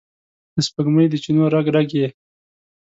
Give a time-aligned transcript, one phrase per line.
[0.55, 2.07] د سپوږمۍ د چېنو رګ، رګ یې،